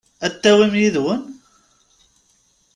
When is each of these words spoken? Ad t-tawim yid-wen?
Ad 0.25 0.31
t-tawim 0.33 0.73
yid-wen? 0.81 1.23